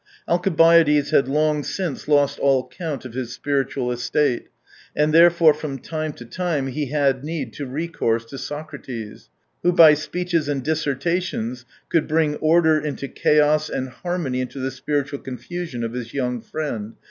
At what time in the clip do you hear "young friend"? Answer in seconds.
16.15-16.95